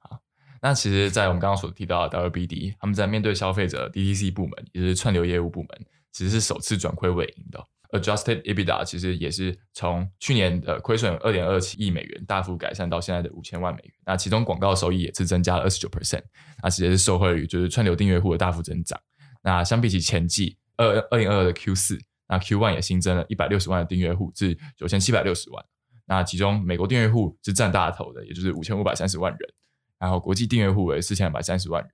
[0.00, 0.18] 好，
[0.60, 5.68] 那其实，在我们刚刚所提到的 WBD，他们在面对消费者 DTC 部门，也就是串流业务部门。
[6.12, 13.92] 其实是首次转亏为盈的，Adjusted EBITDA 其实也是从去年的亏损二点二七亿美元大幅改善到现在的五千万美元。
[14.04, 16.22] 那其中广告收益也是增加了二十九 percent，
[16.62, 19.00] 那其实是受惠于就是串流订阅户的大幅增长。
[19.42, 25.64] 那相比起前季二二零二二的 Q 四，那 Q one 也新增了一百六十万的订阅户至九千七百六十万。
[26.06, 29.40] 那其中美国订阅户是占大头的，也就是五千五百三十万人，
[29.98, 31.92] 然后国际订阅户为四千两百三十万人。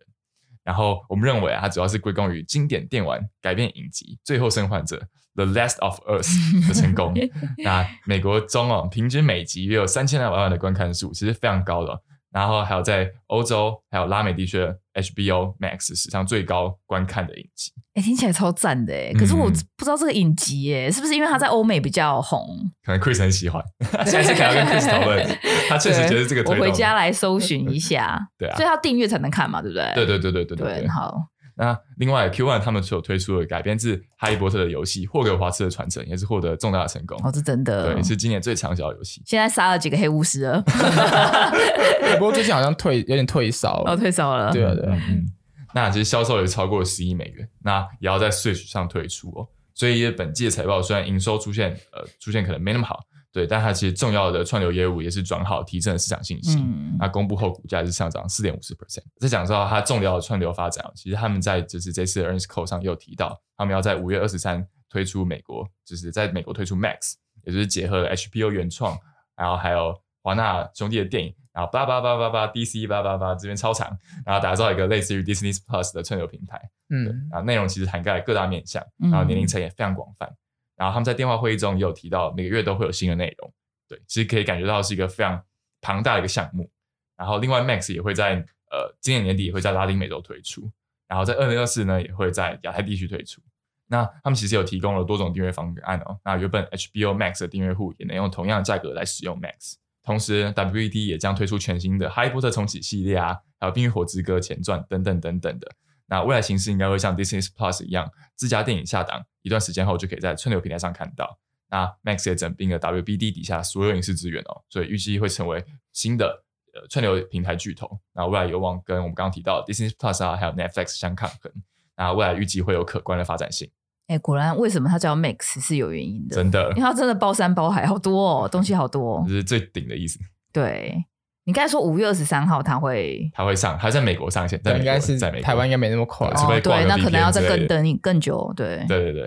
[0.67, 4.97] 然后我们认为啊，它主要是归功于经典电玩改变影集《最后生还者》
[5.37, 6.29] The Last of Us
[6.67, 7.15] 的成功。
[7.59, 12.03] 那美国中哦，平均每集约有三千两百万的观看数，其实非常高的。
[12.33, 19.13] 然后还有在欧洲还有拉美地区的 HBO Max 史上最高观看的影集，哎，听起来超赞的哎！
[19.15, 22.41] 可是我不知道这个影集哎，是不是因为它在欧美比较红？
[22.85, 23.63] 可能 Chris 很喜欢，
[24.07, 25.39] 下次可能要跟 Chris 讨论。
[25.69, 28.19] 他确实觉得这个，我回家来搜寻一下。
[28.39, 29.93] 对啊，所以要订阅才能看嘛，对不对？
[29.95, 30.89] 对对对对对对。
[30.89, 31.15] 好。
[31.59, 37.19] 那另外，Q One 他们所推出的改编自《哈利波特》的游戏《霍格华兹的传承》也是获得重大的成功。
[37.25, 39.23] 哦，是真的，对，是今年最畅销的游戏。
[39.25, 40.61] 现在杀了几个黑巫师了，
[42.19, 44.53] 不过最近好像退有点退烧了，哦，退烧了。
[44.53, 45.03] 对啊，对啊。
[45.09, 45.27] 嗯，
[45.75, 49.49] 那其实销售也超过十亿美元，那也要在 Switch 上推出哦。
[49.73, 53.01] 所以本季的财报虽然营收出现呃出现可能没那么好。
[53.37, 56.59] 对，但它其实重要的串流业务也是转好，提振了市场信心。
[56.59, 59.03] 嗯、那公布后股价是上涨四点五十 percent。
[59.21, 68.99] 在讲到它重要的串流发展，其实他们在就是这次的 earnings call 上也有提到，他们要在五月二十三推出美国，就是在美国推出 Max，也就是结合了 HBO 原创，
[69.37, 73.95] 然后还有华纳兄弟的电影，然后八八八八八 DC 八八八这边超长，
[74.25, 76.59] 然后打造一个类似于 Disney Plus 的串流平台。
[76.89, 80.27] 嗯，然后内容其实涵盖各大面向，然后年龄层也非常广泛。
[80.27, 80.37] 嗯
[80.77, 83.53] 然后他们在电话会议中也有提到，每个月都会有新的内容。
[83.89, 85.43] 对，其实可以感觉到是一个非常
[85.81, 86.71] 庞大的一个项目。
[87.17, 88.35] 然后另外，Max 也会在
[88.71, 90.71] 呃今年年底也会在拉丁美洲推出，
[91.09, 93.41] 然后在二零二四呢也会在亚太地区推出。
[93.89, 96.19] 那他们其实有提供了多种订阅方案哦。
[96.25, 99.75] 那原本 HBO Max 的订阅户也能用同样的价格来使用 Max。
[100.03, 105.69] 同时，WBD 也将推出全新的《哈利波特重启》系列啊，还有《冰与火之歌前传》等等等等的。
[106.09, 111.39] 那未来形式应该会像 Disney Plus 一样，自家电影下档一段时间后就可以在串流平台上看到。
[111.69, 117.99] 那 Max 也整并了 WBD 底下所有影视资源哦，所以预计会成为新的呃串流平台巨头。
[118.15, 121.53] 那未来有望跟我们刚刚提到的 Disney Plus 啊，还有 Netflix 相抗衡。
[121.97, 123.69] 那未来预计会有可观的发展性。
[124.07, 130.21] 哎、欸，果然为什么它叫 Max 是有原因的，真的，因为它真的包山包海，好多哦，东西好多，哦这是最顶的意思。
[130.53, 131.05] 对。
[131.47, 136.27] 你刚才说五月二十三号他会，他会上，他在美国上线，在应该是在美国，台湾应该没那么快。
[136.27, 138.53] 哦，对，那可能要再更等你更久。
[138.57, 139.25] 对，对对对。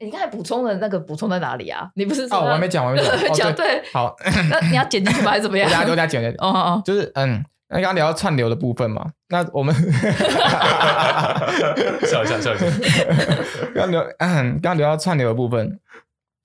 [0.00, 1.88] 你刚才补充的那个补充在哪里啊？
[1.94, 3.36] 你不是说哦，我还没讲，我还没讲。
[3.54, 4.16] 讲对，好，
[4.50, 5.30] 那你要剪进去吗？
[5.30, 5.70] 还是怎么样？
[5.70, 6.28] 大家都在剪的。
[6.38, 9.72] 哦哦，就是嗯，那刚刚聊到串流的部分嘛，那我们
[12.04, 12.66] 笑一下，笑一下。
[13.76, 15.78] 刚聊嗯，刚聊到串流的部分。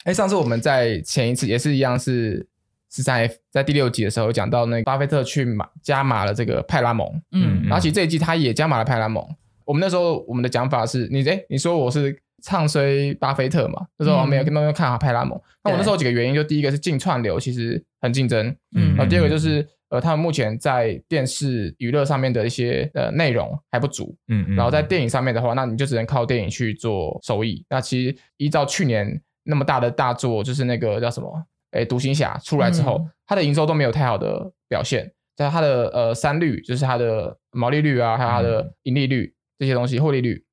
[0.04, 2.48] 哎，上次我们在前一次也是一样是。
[2.96, 9.22] 十三 F 在第六集的时候讲到，那个巴菲特去买加码了这个派拉蒙，嗯，然后其实这一季他也加码了派拉蒙。
[9.66, 13.86] 我们那时候我们的讲法是，你哎，你说我是唱衰巴菲特嘛？
[13.98, 15.38] 那时候我没有跟他们看好派拉蒙。
[15.64, 27.66] 那我那时候几个原因，就第一个是进串流其实很竞争，嗯，然后第二个就是呃，他们目前在电视娱乐上面的一些呃内容还不足，嗯，然后在电影上面的话，那你就只能靠电影去做收益。
[27.70, 31.44] 那其实依照去年那么大的大作，就是那个叫什么？
[31.76, 40.44] 诶，独行侠出来之后，嗯、它的营收都没有太好的表现，在它的呃三率，就是它的毛利率啊，还有它的盈利率、嗯、这些东西，获利率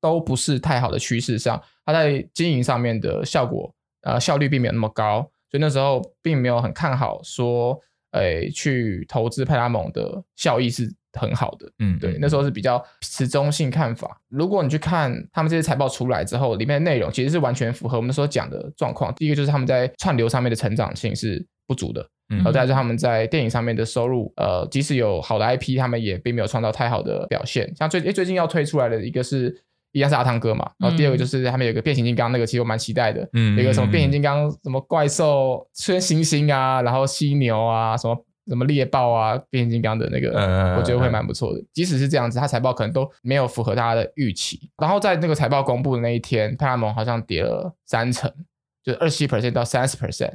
[0.00, 7.78] 都不是太好的趋势上，它在经营上面的效果呃效率并没有那么高，所以那时候并没有很看好说，
[8.12, 11.70] 诶去投资派拉蒙的效益是很好的。
[11.80, 14.18] 嗯，对，那时候是比较持中性看法。
[14.28, 19.12] 如果你去看他们这些财报出来之后，里面的内容其实是完全符合我们所讲的状况。
[19.16, 22.00] 第一个就是他们在串流上面的成长性是不足的。
[22.30, 27.74] 嗯然后再是他们在电影上面的收入，呃，即使有好的 IP，他们也并没有创造太好的表现。
[27.74, 30.70] 像最诶最近要推出来的一个是，一样是阿汤哥嘛。
[30.78, 33.26] 然后第二个就是他们有个变形金刚，那个其实我蛮期待的。
[33.32, 38.14] 嗯，有个什么变形金刚，什么怪兽，穿行星啊，然后犀牛啊，什么
[38.48, 40.30] 什么猎豹啊，变形金刚的那个，
[40.76, 41.64] 我觉得会蛮不错的。
[41.72, 44.70] 即使是这样子，它财报可能都没有符合大家的预期。
[44.78, 48.32] 然后在那个财报公布的那一天，派拉蒙好像跌了三成。
[48.80, 50.32] 就是二十七 percent 到三十 percent，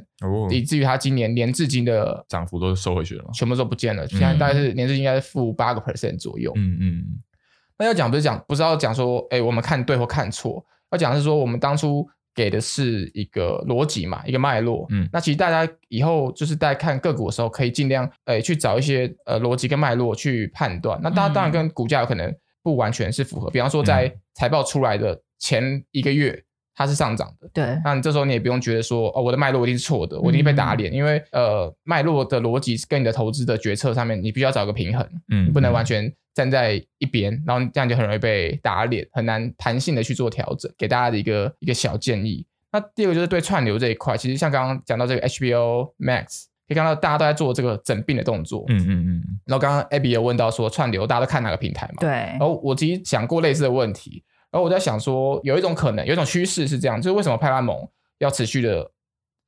[0.50, 4.06] 以至于它今年年至今的涨幅都收回去了，全部都不见了。
[4.06, 6.52] 现在大概是年至今应该是负八个 percent 左右。
[6.54, 7.04] 嗯嗯。
[7.78, 14.86] 那要讲不是讲，不是要讲说，哎，我们看对或看错，要讲是说，我们当初给的是一个逻辑嘛，一个脉络。
[14.90, 15.08] 嗯。
[15.12, 21.00] 那其实大家以后就是在看个股的时候，可以尽量哎去找一些呃逻辑跟脉络去判断。
[21.02, 26.42] 那大家当然跟股价有可能不完全是符合，比方说在财报出来的前一个月。
[26.76, 27.80] 它是上涨的，对。
[27.84, 40.70] 那你这时候你也不用觉得说，哦，我的脉络一定是错的，我一定被打脸，嗯、因为呃，脉络的逻辑跟你的投资的决策上面，你必须要找个平衡，嗯，你不能完全站在一边，然后这样就很容易被打脸，很难弹性的去做调整。
[40.76, 42.44] 给大家的一个一个小建议。
[42.72, 49.22] 那第二个就是对串流这一块，其实像刚刚讲到这个 HBO Max，可以看到大家都在做这个整并的动作，嗯嗯嗯。
[49.46, 51.94] 然后刚刚 Abby 有问到说串流大家都看哪个平台嘛？
[52.00, 52.08] 对。
[52.10, 54.24] 然后我其实想过类似的问题。
[54.50, 57.76] 然后我在想说，有一种可能，有一种趋势是这样，就是为什么派拉蒙
[58.18, 58.88] 要持续的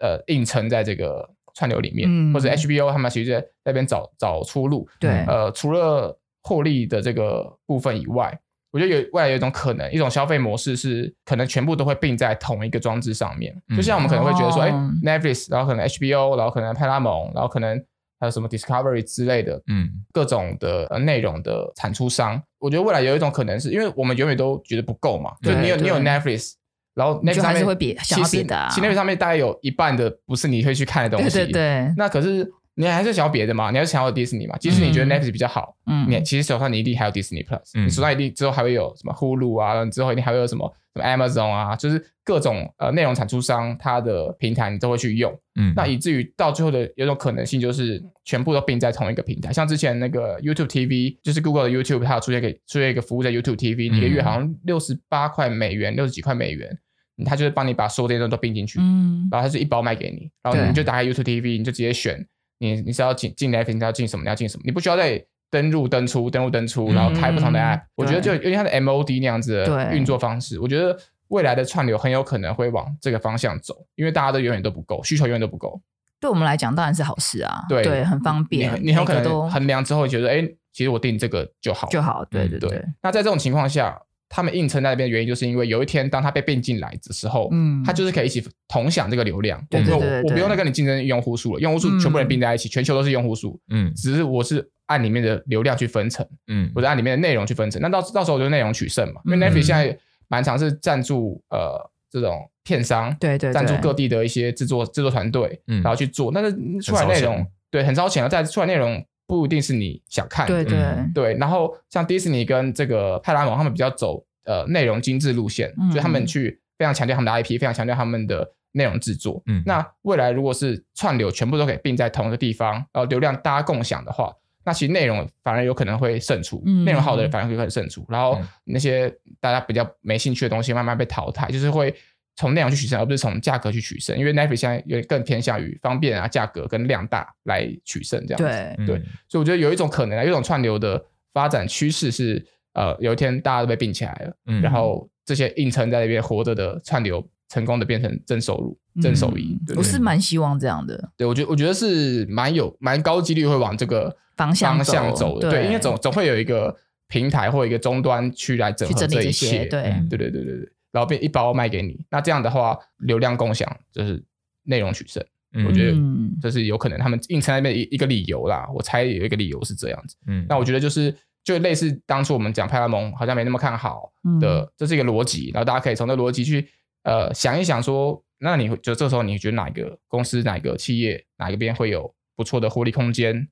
[0.00, 4.88] 呃硬撑在这个串流里面，嗯、或者 HBO 他们其实在那边找找出路。
[4.98, 8.38] 对，呃，除了获利的这个部分以外，
[8.70, 13.54] 我觉得有未来有一种可能，一种消费模式是可能全部都会并在同一个装置上面。
[13.68, 17.84] 嗯、就像我们可能会觉得说，哎、哦，Netflix，然后可能 HBO，然后可能派拉蒙，然后可能。
[18.18, 26.54] 还有什么 Discovery 之类的，嗯，各种的呃内容的产出商，我觉得未来有一种可能是，因为我们永远都觉得不够嘛，就你有你有 Netflix，
[26.94, 32.50] 然后 Netflix 上面会比其实的、啊，其实 Netflix 上面大概有一半的不是你会去看的东西，对对对，那可是。
[32.78, 33.70] 你还是想要别的嘛？
[33.70, 34.56] 你还是想要迪士尼嘛？
[34.58, 56.76] 即使你觉得 Netflix 比较好，嗯，你其实手上你一定还有 Disney Plus，嗯，你手上一定之后还会有什么 Hulu 啊，之后一定还会有什么什么 Amazon 啊，就是各种呃内容产出商它的平台你都会去用，嗯，那以至于到最后的有种可能性就是全部都并在同一个平台，像之前那个 YouTube TV，就是 Google 的 YouTube，它有出现给出现一个服务在 YouTube TV，一个月好像六十八块美元，六十几块美元，
[57.24, 62.22] 它就是帮你把所有这些都并进去，嗯，然后它是一包卖给你，然后你就打开 YouTube TV，你就直接选。
[62.58, 64.22] 你你是要进进 Netflix，你要进什么？
[64.22, 64.62] 你要进什么？
[64.64, 67.82] 你不需要再登入登出登入登出，然后开不同的 App。
[67.94, 70.58] 我觉得就因为它的 MOD 那样子的运作方式。
[70.58, 70.96] 我觉得
[71.28, 75.80] 未来的串流很有可能会往这个方向走，因为大家都永远都不够，需求永远都不够。
[76.18, 78.72] 对我们来讲当然是好事啊，对，很方便。
[78.82, 80.42] 你很有可能衡量之后觉得，哎，
[80.72, 82.24] 其实我订这个就好就好。
[82.24, 82.84] 对对对。
[83.02, 84.00] 那在这种情况下。
[84.28, 89.64] 他们硬撑在那边的原因，就是因为有一天当他被并进来的时候，嗯，他就是可以一起同享这个流量。
[89.70, 97.80] 我我我不用再跟你竞争用户数了，用户数全部人并在一起，全球都是用户数，嗯，只是我是按里面的流量去分成，嗯，我是按里面的内容去分成。
[97.80, 99.96] 那到到时候我就内容取胜嘛，因为 Netflix 现在
[100.28, 101.78] 蛮常是赞助呃
[102.10, 110.78] 这种片商，对对，赞助各地的一些制作制作团队，然后去做，但是出来内容对很烧钱啊，再出来内容不一定是你想看的，对对
[111.14, 111.34] 对。
[111.38, 114.24] 然后像迪士尼跟这个派拉蒙他们比较走。
[114.48, 119.42] 呃，内容精致路线，所以他们去非常强调他们的 IP，非常强调他们的内容制作。
[119.46, 124.32] 嗯，那未来如果是串流全部都可以并在同一个地方，然后流量大家共享的话，
[124.64, 131.92] 那其实内容反而有可能会胜出，内容好的人反而会很胜出，然后那些大家比较没兴趣的东西慢慢被淘汰，就是会
[132.36, 134.16] 从内容去取胜，而不是从价格去取胜。
[134.16, 138.76] 因为 Netflix 现在有点更偏向于方便啊、价格跟量大来取胜这样子。
[138.76, 142.46] 对对，所以我觉得有一种可能啊，有一种串流的发展趋势是。
[142.76, 149.58] 呃，有一天大家都被并起来了，嗯，然后这些硬撑在那边活着的串流，成功的变成正收入、正收益。
[149.74, 151.10] 我是蛮希望这样的。
[151.16, 155.48] 对，我觉得我觉得是蛮有蛮高几率会往这个方向走的。
[155.48, 156.76] 对，因为总总会有一个
[157.08, 159.64] 平台或一个终端去来整合这一切。
[159.64, 160.68] 对，对对对对对。
[160.96, 164.24] 然后变一包卖给你，那这样的话，流量共享就是
[164.62, 165.22] 内容取胜。
[165.66, 165.98] 我觉得
[166.40, 168.66] 这是有可能他们硬撑在那边一一个理由啦。
[168.74, 170.16] 我猜有一个理由是这样子。
[170.26, 171.14] 嗯，那我觉得就是。
[171.46, 176.68] 就类似当初我们讲派拉蒙好像没那么看好的，嗯、这是一个逻辑，然后大家可以从这逻辑去
[177.04, 183.46] 呃想一想说，那你就这时候你觉得哪一个公司、哪一个企业、哪一边会有不错的获利空间？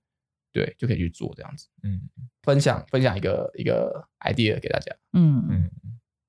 [0.52, 1.68] 对，就可以去做这样子。
[1.84, 2.00] 嗯，
[2.42, 4.92] 分享分享一个一个 idea 给大家。
[5.12, 5.70] 嗯嗯，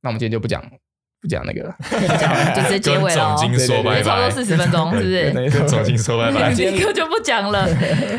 [0.01, 0.61] 那我们今天就不讲
[1.26, 1.76] 不讲那个了，
[2.55, 3.36] 就直接结尾了。
[3.36, 5.67] 总经说拜拜，差不多四十分钟，是不是？
[5.67, 7.67] 总经说拜拜， 立刻就不讲了。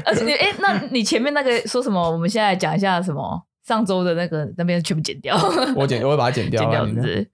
[0.05, 2.11] 而且，哎，那你前面那个说什么？
[2.11, 3.41] 我们现在讲一下什么？
[3.65, 5.37] 上周的那个那边全部剪掉。
[5.77, 6.61] 我剪，我会把它剪掉。
[6.63, 7.31] 剪掉是不是？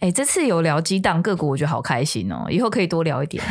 [0.00, 2.46] 哎，这次有聊激荡个股，我觉得好开心哦！
[2.48, 3.44] 以后可以多聊一点，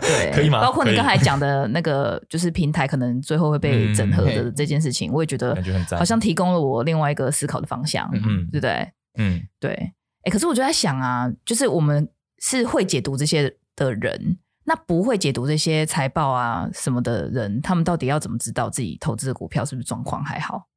[0.00, 0.60] 对，可以吗？
[0.60, 5.60] 包括你刚才讲的那个，就是平台可能最后会被整合的这件事情，我也觉得
[5.98, 8.88] 好像提供了我另外一个思考的方向，嗯，对不对？
[9.18, 9.90] 嗯，对。
[10.28, 12.06] 哎，可是我就在想啊，就是我们
[12.38, 20.68] 是会解读这些的人，那不会解读这些财报啊什么的人，他们到底要怎么知道自己投资的股票是不是状况还好，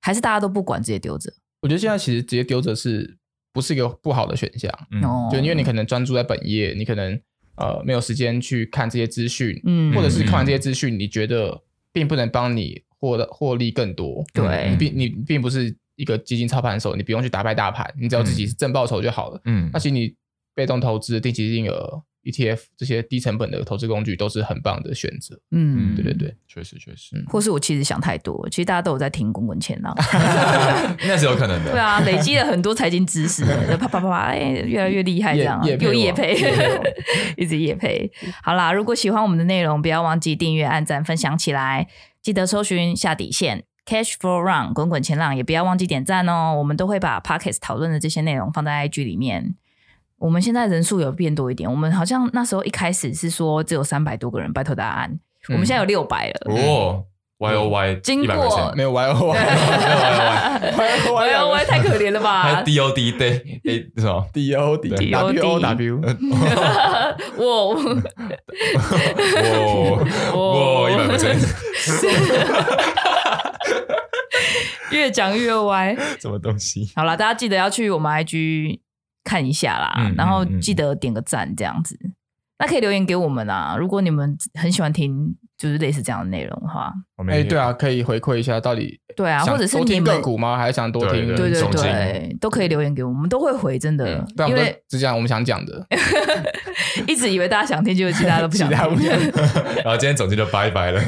[0.00, 1.30] 还是大家都不管直接丢着？
[1.60, 3.18] 我觉得现在其实直接丢着是。
[3.54, 5.00] 不是一个不好的选项，嗯，
[5.30, 7.16] 就因为你可能专注在本业，你可能
[7.54, 20.14] 呃没有时间去看这些资讯，嗯，或者是看完这些资讯，你觉得并不能帮你获得获利更多，对，你并你并不是一个基金操盘手，你不用去打败大盘，你只要自己是正报酬就好了，嗯，那其实你
[20.54, 22.02] 被动投资定期定额。
[22.24, 25.38] ETF 这些低成本的投资工具都是很棒的选择。
[25.50, 27.22] 嗯，对对对，确实确实。
[27.28, 29.94] 或是我其实想太多，其实大家都有在听滚滚前浪，
[31.06, 31.72] 那是有可能的。
[31.72, 36.34] 对啊，累积了很多财经知识，啪啪啪啪，哎，越来越厉害，这样又夜配，
[37.36, 38.10] 一直夜配。
[38.42, 41.86] 好啦，如果喜欢我们的内容，不要忘记订阅、按赞、分享起来，
[42.22, 46.54] 记得搜寻下底线 Cash Flow Run 滚滚前浪，也不要忘记点赞哦。
[46.56, 49.54] 我们都会把 Podcast 讨论的这些内容放在 IG 里面。
[50.18, 55.18] 我们现在人数有变多一点，我们好像那时候一开始是说只有三百多个人，拜托答案，
[55.48, 56.54] 我们现在有六百了。
[56.54, 57.04] 哦
[57.38, 65.60] ，Y O Y，经过没有 Y O Y，Y O Y 太可怜了吧？D O D 对，哎，什么？D O D W O
[65.60, 66.00] W，
[67.36, 67.44] 哇
[70.32, 71.36] 哇哇，一百 percent，
[74.92, 76.90] 越讲越歪，什么东西？
[76.96, 78.80] 好了，大家记得要去我们 I G。
[79.26, 81.98] 看一下啦，嗯、然后记得点个赞，这样子。
[82.04, 82.14] 嗯嗯、
[82.58, 86.92] 那可以留言给我们啊，如果你们很喜欢听，就是类似这样的内容的话，
[87.30, 90.58] 哎，对啊，可以回馈一下，到底对啊，或者是听个股吗？
[90.58, 91.26] 还是想多听？
[91.28, 94.22] 对对对，对，都可以留言给我们，我们都会回，真的。
[94.36, 95.86] 嗯、因为只讲我们想讲的，
[97.08, 99.08] 一直以为大家想听，就是其他都不想听。
[99.82, 101.00] 然后今天总结就拜拜了。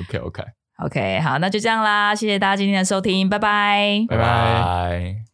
[0.00, 0.42] OK OK
[0.82, 5.29] OK，好，那就这样啦，谢谢大家今天的收听，拜拜，拜拜。